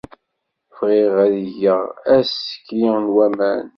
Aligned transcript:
Bɣiɣ 0.77 1.13
ad 1.25 1.35
geɣ 1.59 1.81
aski 2.17 2.83
n 3.01 3.03
waman. 3.15 3.67